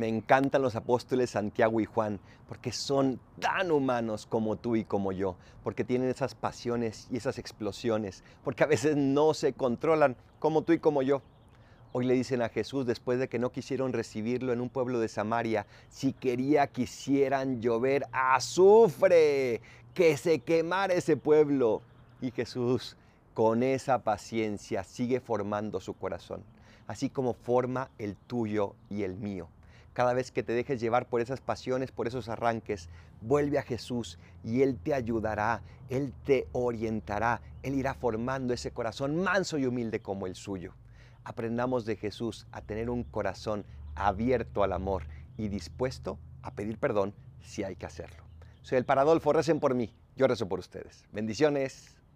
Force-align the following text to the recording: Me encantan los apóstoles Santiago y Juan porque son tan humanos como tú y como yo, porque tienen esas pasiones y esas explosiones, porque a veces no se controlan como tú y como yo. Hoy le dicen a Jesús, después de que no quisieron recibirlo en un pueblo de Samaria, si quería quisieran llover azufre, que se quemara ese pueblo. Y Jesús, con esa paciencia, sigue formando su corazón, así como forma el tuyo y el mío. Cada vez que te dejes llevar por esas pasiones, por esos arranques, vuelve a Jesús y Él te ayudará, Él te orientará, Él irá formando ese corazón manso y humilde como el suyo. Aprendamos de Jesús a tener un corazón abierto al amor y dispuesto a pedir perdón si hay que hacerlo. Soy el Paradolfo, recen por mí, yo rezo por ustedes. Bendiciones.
Me 0.00 0.08
encantan 0.08 0.62
los 0.62 0.76
apóstoles 0.76 1.28
Santiago 1.28 1.78
y 1.78 1.84
Juan 1.84 2.20
porque 2.48 2.72
son 2.72 3.20
tan 3.38 3.70
humanos 3.70 4.24
como 4.24 4.56
tú 4.56 4.74
y 4.74 4.82
como 4.82 5.12
yo, 5.12 5.36
porque 5.62 5.84
tienen 5.84 6.08
esas 6.08 6.34
pasiones 6.34 7.06
y 7.10 7.18
esas 7.18 7.36
explosiones, 7.36 8.24
porque 8.42 8.64
a 8.64 8.66
veces 8.66 8.96
no 8.96 9.34
se 9.34 9.52
controlan 9.52 10.16
como 10.38 10.62
tú 10.62 10.72
y 10.72 10.78
como 10.78 11.02
yo. 11.02 11.20
Hoy 11.92 12.06
le 12.06 12.14
dicen 12.14 12.40
a 12.40 12.48
Jesús, 12.48 12.86
después 12.86 13.18
de 13.18 13.28
que 13.28 13.38
no 13.38 13.52
quisieron 13.52 13.92
recibirlo 13.92 14.54
en 14.54 14.62
un 14.62 14.70
pueblo 14.70 15.00
de 15.00 15.08
Samaria, 15.08 15.66
si 15.90 16.14
quería 16.14 16.66
quisieran 16.68 17.60
llover 17.60 18.06
azufre, 18.10 19.60
que 19.92 20.16
se 20.16 20.38
quemara 20.38 20.94
ese 20.94 21.18
pueblo. 21.18 21.82
Y 22.22 22.30
Jesús, 22.30 22.96
con 23.34 23.62
esa 23.62 23.98
paciencia, 23.98 24.82
sigue 24.82 25.20
formando 25.20 25.78
su 25.78 25.92
corazón, 25.92 26.42
así 26.86 27.10
como 27.10 27.34
forma 27.34 27.90
el 27.98 28.16
tuyo 28.16 28.76
y 28.88 29.02
el 29.02 29.18
mío. 29.18 29.50
Cada 29.92 30.14
vez 30.14 30.30
que 30.30 30.42
te 30.42 30.52
dejes 30.52 30.80
llevar 30.80 31.08
por 31.08 31.20
esas 31.20 31.40
pasiones, 31.40 31.90
por 31.90 32.06
esos 32.06 32.28
arranques, 32.28 32.88
vuelve 33.20 33.58
a 33.58 33.62
Jesús 33.62 34.18
y 34.44 34.62
Él 34.62 34.78
te 34.82 34.94
ayudará, 34.94 35.62
Él 35.88 36.12
te 36.24 36.48
orientará, 36.52 37.40
Él 37.62 37.74
irá 37.74 37.94
formando 37.94 38.54
ese 38.54 38.70
corazón 38.70 39.22
manso 39.22 39.58
y 39.58 39.66
humilde 39.66 40.00
como 40.00 40.26
el 40.26 40.36
suyo. 40.36 40.74
Aprendamos 41.24 41.84
de 41.84 41.96
Jesús 41.96 42.46
a 42.52 42.62
tener 42.62 42.88
un 42.88 43.02
corazón 43.04 43.64
abierto 43.94 44.62
al 44.62 44.72
amor 44.72 45.04
y 45.36 45.48
dispuesto 45.48 46.18
a 46.42 46.52
pedir 46.52 46.78
perdón 46.78 47.14
si 47.42 47.64
hay 47.64 47.76
que 47.76 47.86
hacerlo. 47.86 48.24
Soy 48.62 48.78
el 48.78 48.84
Paradolfo, 48.84 49.32
recen 49.32 49.60
por 49.60 49.74
mí, 49.74 49.94
yo 50.16 50.26
rezo 50.26 50.48
por 50.48 50.58
ustedes. 50.58 51.04
Bendiciones. 51.12 51.99